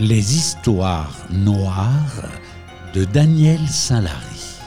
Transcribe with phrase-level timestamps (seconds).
[0.00, 2.28] Les histoires noires
[2.94, 4.58] de Daniel Saint-Lary.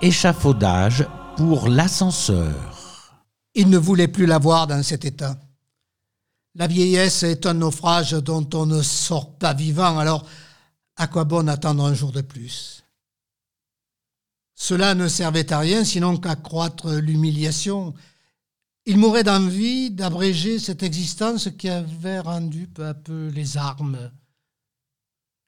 [0.00, 3.16] Échafaudage pour l'ascenseur.
[3.56, 5.36] Il ne voulait plus la voir dans cet état.
[6.54, 10.24] La vieillesse est un naufrage dont on ne sort pas vivant, alors
[10.94, 12.84] à quoi bon attendre un jour de plus?
[14.54, 17.92] Cela ne servait à rien sinon qu'à croître l'humiliation.
[18.86, 24.10] Il mourait d'envie d'abréger cette existence qui avait rendu peu à peu les armes.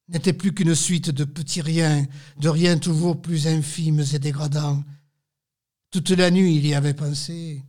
[0.08, 2.06] N'était plus qu'une suite de petits riens,
[2.38, 4.84] de riens toujours plus infimes et dégradants.
[5.91, 7.62] Toute la nuit, il y avait pensé.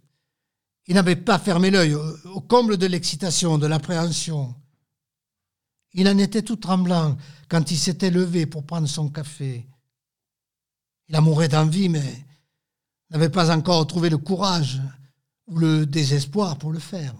[0.87, 4.53] Il n'avait pas fermé l'œil au comble de l'excitation, de l'appréhension.
[5.93, 7.17] Il en était tout tremblant
[7.47, 9.65] quand il s'était levé pour prendre son café.
[11.07, 12.25] Il mourait d'envie, mais
[13.11, 14.81] n'avait pas encore trouvé le courage
[15.47, 17.13] ou le désespoir pour le faire.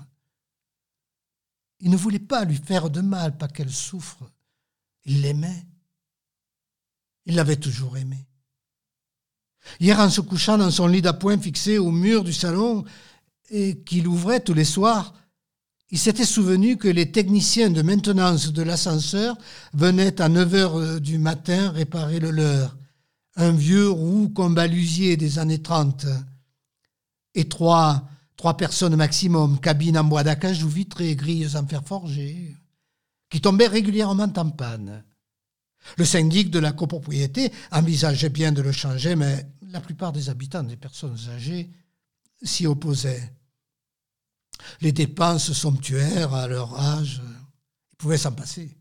[1.80, 4.31] Il ne voulait pas lui faire de mal, pas qu'elle souffre.
[5.06, 5.66] Il l'aimait.
[7.25, 8.25] Il l'avait toujours aimé.
[9.80, 12.84] Hier, en se couchant dans son lit d'appoint fixé au mur du salon
[13.50, 15.14] et qu'il ouvrait tous les soirs,
[15.90, 19.38] il s'était souvenu que les techniciens de maintenance de l'ascenseur
[19.73, 22.75] venaient à 9 heures du matin réparer le leur,
[23.36, 26.08] un vieux roux combalusier des années 30,
[27.36, 27.47] et
[28.44, 32.53] trois, personnes maximum, cabine en bois d'acajou vitré, grilles en fer forgé,
[33.30, 35.05] qui tombaient régulièrement en panne.
[35.95, 40.61] Le syndic de la copropriété envisageait bien de le changer, mais la plupart des habitants,
[40.61, 41.72] des personnes âgées,
[42.44, 43.33] s'y opposaient.
[44.81, 47.22] Les dépenses somptuaires à leur âge,
[47.94, 48.75] ils pouvaient s'en passer.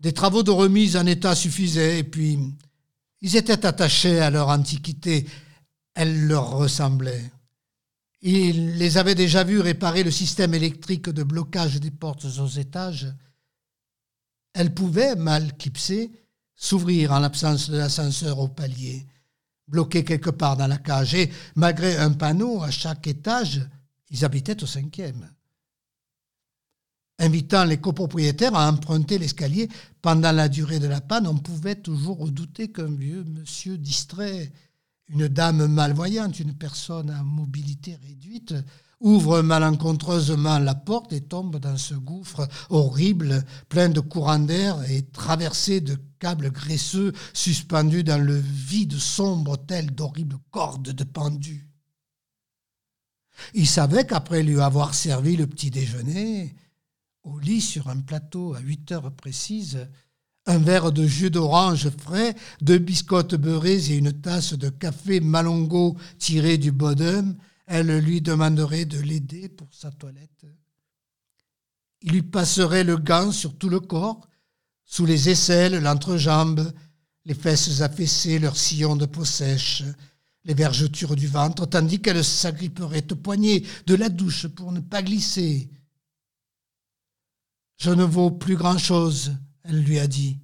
[0.00, 2.38] Des travaux de remise en état suffisaient, et puis
[3.20, 5.26] ils étaient attachés à leur antiquité,
[5.94, 7.30] elle leur ressemblait.
[8.26, 13.06] Ils les avaient déjà vus réparer le système électrique de blocage des portes aux étages.
[14.54, 16.10] Elle pouvait, mal clipsée,
[16.56, 19.06] s'ouvrir en l'absence de l'ascenseur au palier,
[19.68, 23.60] bloqué quelque part dans la cage, et malgré un panneau à chaque étage,
[24.08, 25.30] ils habitaient au cinquième.
[27.18, 29.68] Invitant les copropriétaires à emprunter l'escalier
[30.00, 34.50] pendant la durée de la panne, on pouvait toujours redouter qu'un vieux monsieur distrait,
[35.08, 38.54] une dame malvoyante, une personne à mobilité réduite,
[39.00, 45.02] ouvre malencontreusement la porte et tombe dans ce gouffre horrible, plein de courants d'air et
[45.02, 51.68] traversé de câbles graisseux suspendus dans le vide sombre tel d'horribles cordes de pendus.
[53.52, 56.54] Il savait qu'après lui avoir servi le petit déjeuner,
[57.24, 59.88] au lit sur un plateau à huit heures précises,
[60.46, 65.96] un verre de jus d'orange frais, deux biscottes beurrées et une tasse de café malongo
[66.18, 70.46] tiré du bodum, elle lui demanderait de l'aider pour sa toilette.
[72.02, 74.28] Il lui passerait le gant sur tout le corps,
[74.84, 76.72] sous les aisselles, l'entrejambe,
[77.24, 79.82] les fesses affaissées, leur sillon de peau sèche,
[80.44, 85.02] les vergetures du ventre, tandis qu'elle s'agripperait au poignet de la douche pour ne pas
[85.02, 85.70] glisser.
[87.78, 89.32] Je ne vaux plus grand-chose,
[89.64, 90.38] elle lui a dit.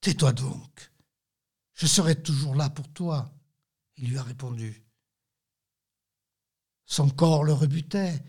[0.00, 0.90] Tais-toi donc.
[1.74, 3.32] Je serai toujours là pour toi,
[3.96, 4.82] il lui a répondu.
[6.86, 8.22] Son corps le rebutait.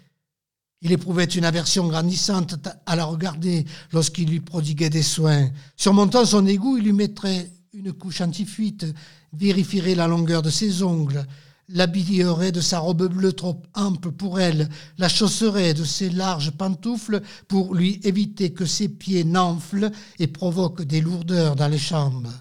[0.81, 2.55] Il éprouvait une aversion grandissante
[2.85, 5.49] à la regarder lorsqu'il lui prodiguait des soins.
[5.75, 8.85] Surmontant son égout, il lui mettrait une couche anti-fuite,
[9.33, 11.25] vérifierait la longueur de ses ongles,
[11.69, 17.21] l'habillerait de sa robe bleue trop ample pour elle, la chausserait de ses larges pantoufles
[17.47, 22.31] pour lui éviter que ses pieds n'enflent et provoquent des lourdeurs dans les chambres.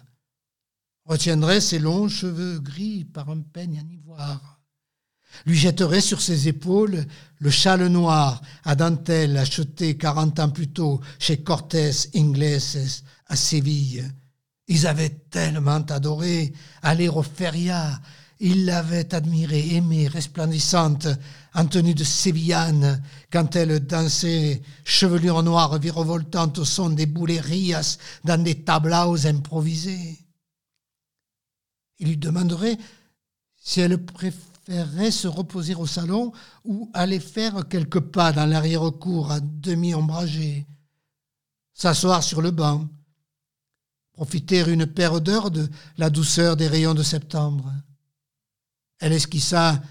[1.06, 4.60] Retiendrait ses longs cheveux gris par un peigne en ivoire.
[5.46, 7.04] Lui jetterait sur ses épaules
[7.38, 14.04] le châle noir à dentelle acheté quarante ans plus tôt chez Cortés Ingleses à Séville
[14.66, 16.52] ils avaient tellement adoré
[16.82, 18.00] aller au feria.
[18.46, 21.08] Ils l'avaient admirée, aimée, resplendissante,
[21.54, 23.02] en tenue de sévillane,
[23.32, 27.08] quand elle dansait, chevelure noire virevoltante au son des
[27.40, 30.18] rias dans des tablaos improvisés.
[31.98, 32.76] Il lui demanderait
[33.56, 36.30] si elle préférait se reposer au salon
[36.66, 40.66] ou aller faire quelques pas dans l'arrière-cour à demi ombragé,
[41.72, 42.90] s'asseoir sur le banc,
[44.12, 47.72] profiter une paire d'heures de la douceur des rayons de septembre.
[49.04, 49.82] Elle esquissa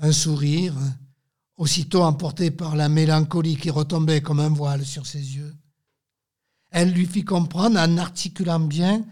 [0.00, 0.74] un sourire,
[1.56, 5.56] aussitôt emportée par la mélancolie qui retombait comme un voile sur ses yeux.
[6.68, 9.02] Elle lui fit comprendre, en articulant bien,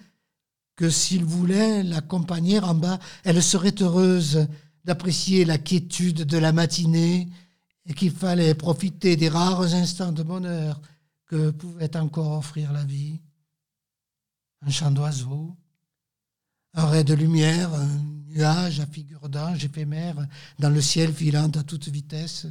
[0.76, 4.46] que s'il voulait l'accompagner en bas, elle serait heureuse
[4.84, 7.26] d'apprécier la quiétude de la matinée
[7.86, 10.78] et qu'il fallait profiter des rares instants de bonheur
[11.24, 13.22] que pouvait encore offrir la vie.
[14.60, 15.56] Un chant d'oiseau,
[16.74, 17.70] un ray de lumière,
[18.28, 20.26] nuage à figure d'ange éphémère
[20.58, 22.46] dans le ciel filant à toute vitesse,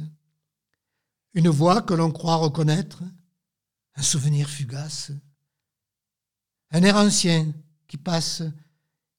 [1.34, 3.02] une voix que l'on croit reconnaître,
[3.94, 5.12] un souvenir fugace,
[6.70, 7.52] un air ancien
[7.86, 8.42] qui passe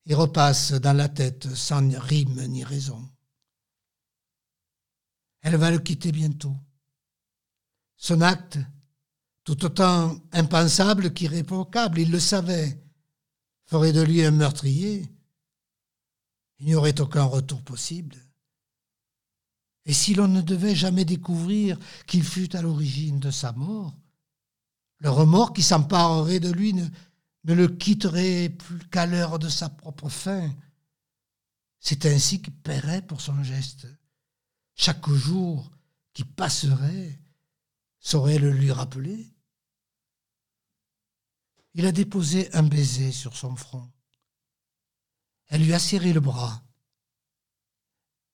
[0.05, 3.09] et repasse dans la tête sans rime ni raison.
[5.41, 6.55] Elle va le quitter bientôt.
[7.95, 8.59] Son acte,
[9.43, 12.81] tout autant impensable qu'irrévocable, il le savait,
[13.65, 15.09] ferait de lui un meurtrier.
[16.59, 18.15] Il n'y aurait aucun retour possible.
[19.85, 23.95] Et si l'on ne devait jamais découvrir qu'il fut à l'origine de sa mort,
[24.97, 26.85] le remords qui s'emparerait de lui ne,
[27.45, 30.53] ne le quitterait plus qu'à l'heure de sa propre fin.
[31.79, 33.87] C'est ainsi qu'il paierait pour son geste.
[34.75, 35.71] Chaque jour
[36.13, 37.17] qui passerait
[37.99, 39.33] saurait le lui rappeler.
[41.73, 43.89] Il a déposé un baiser sur son front.
[45.49, 46.63] Elle lui a serré le bras.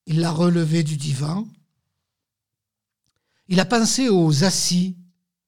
[0.05, 1.47] Il l'a relevé du divan.
[3.47, 4.97] Il a pensé aux assis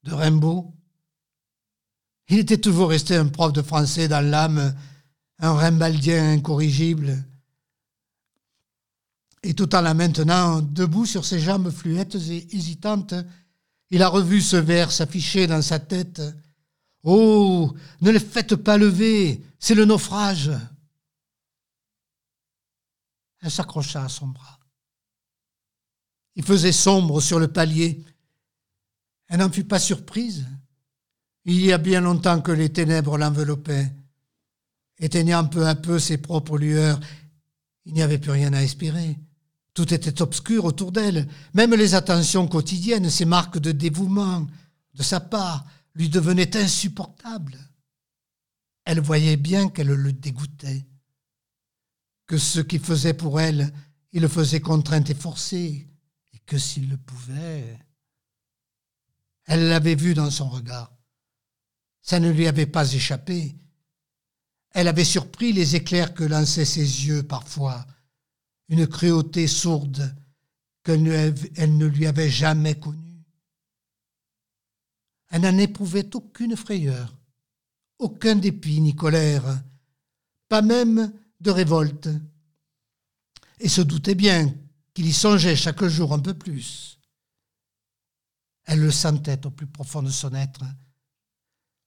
[0.04, 0.74] de Rimbaud
[2.30, 4.76] il était toujours resté un prof de français dans l'âme,
[5.40, 7.24] un rimbaldien incorrigible.
[9.44, 13.14] Et tout en la maintenant debout sur ses jambes fluettes et hésitantes,
[13.92, 16.22] il a revu ce vers s'afficher dans sa tête.
[17.04, 20.52] Oh, ne les faites pas lever, c'est le naufrage.
[23.42, 24.60] Elle s'accrocha à son bras.
[26.36, 28.04] Il faisait sombre sur le palier.
[29.28, 30.46] Elle n'en fut pas surprise.
[31.46, 33.92] Il y a bien longtemps que les ténèbres l'enveloppaient.
[35.00, 37.00] Éteignant peu à peu ses propres lueurs,
[37.86, 39.18] il n'y avait plus rien à espérer.
[39.74, 41.28] Tout était obscur autour d'elle.
[41.54, 44.48] Même les attentions quotidiennes, ces marques de dévouement
[44.96, 47.58] de sa part, lui devenaient insupportables.
[48.86, 50.86] Elle voyait bien qu'elle le dégoûtait,
[52.28, 53.74] que ce qu'il faisait pour elle,
[54.12, 55.88] il le faisait contrainte et forcée,
[56.34, 57.80] et que s'il le pouvait.
[59.46, 60.92] Elle l'avait vu dans son regard.
[62.02, 63.56] Ça ne lui avait pas échappé.
[64.72, 67.86] Elle avait surpris les éclairs que lançaient ses yeux parfois,
[68.68, 70.14] une cruauté sourde
[70.84, 73.26] qu'elle ne, lui avait jamais connue.
[75.30, 77.18] Elle n'en éprouvait aucune frayeur,
[78.00, 79.64] aucun dépit ni colère,
[80.48, 82.10] pas même de révolte,
[83.60, 84.54] et se doutait bien
[84.94, 87.00] qu'il y songeait chaque jour un peu plus.
[88.66, 90.64] Elle le sentait au plus profond de son être,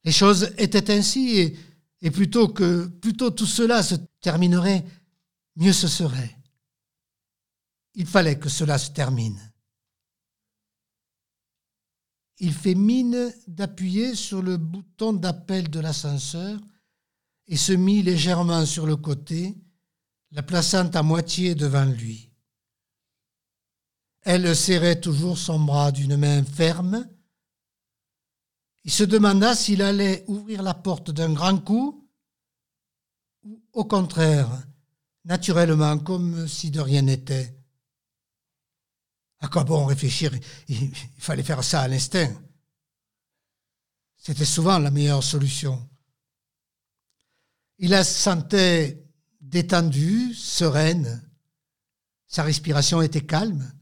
[0.05, 1.57] les choses étaient ainsi,
[2.01, 4.85] et, plutôt que plutôt tout cela se terminerait,
[5.57, 6.37] mieux ce serait.
[7.95, 9.39] Il fallait que cela se termine.
[12.39, 16.59] Il fait mine d'appuyer sur le bouton d'appel de l'ascenseur
[17.51, 19.57] et se mit légèrement sur le côté,
[20.31, 22.31] la plaçant à moitié devant lui.
[24.23, 27.09] Elle serrait toujours son bras d'une main ferme,
[28.85, 32.09] il se demanda s'il allait ouvrir la porte d'un grand coup
[33.43, 34.49] ou au contraire,
[35.25, 37.57] naturellement, comme si de rien n'était.
[39.41, 40.33] À quoi bon réfléchir?
[40.69, 42.33] Il fallait faire ça à l'instinct.
[44.17, 45.89] C'était souvent la meilleure solution.
[47.83, 49.03] Il la sentait
[49.41, 51.27] détendue, sereine.
[52.27, 53.73] Sa respiration était calme,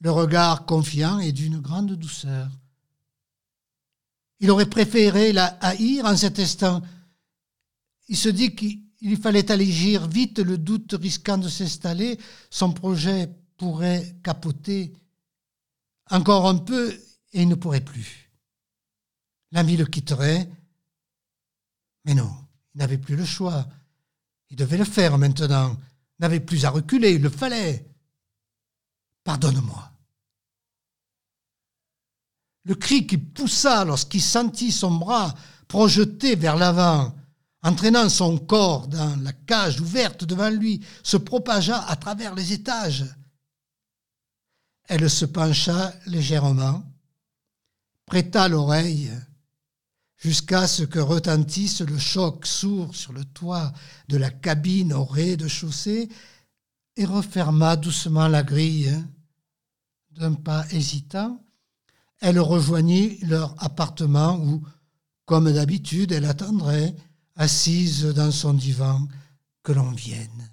[0.00, 2.50] le regard confiant et d'une grande douceur.
[4.40, 6.82] Il aurait préféré la haïr en cet instant.
[8.08, 12.18] Il se dit qu'il fallait allégir vite le doute risquant de s'installer.
[12.50, 14.92] Son projet pourrait capoter
[16.10, 16.90] encore un peu
[17.32, 18.32] et il ne pourrait plus.
[19.52, 20.50] L'ami le quitterait.
[22.04, 22.34] Mais non,
[22.74, 23.66] il n'avait plus le choix.
[24.50, 25.76] Il devait le faire maintenant.
[26.18, 27.86] Il n'avait plus à reculer, il le fallait.
[29.24, 29.90] Pardonne-moi.
[32.64, 35.34] Le cri qui poussa lorsqu'il sentit son bras
[35.66, 37.14] projeté vers l'avant,
[37.62, 43.04] entraînant son corps dans la cage ouverte devant lui, se propagea à travers les étages.
[44.84, 46.82] Elle se pencha légèrement,
[48.04, 49.10] prêta l'oreille,
[50.20, 53.72] jusqu'à ce que retentisse le choc sourd sur le toit
[54.08, 56.08] de la cabine au rez-de-chaussée,
[56.96, 58.94] et referma doucement la grille.
[60.10, 61.42] D'un pas hésitant,
[62.20, 64.62] elle rejoignit leur appartement où,
[65.24, 66.94] comme d'habitude, elle attendrait,
[67.36, 69.08] assise dans son divan,
[69.62, 70.48] que l'on vienne.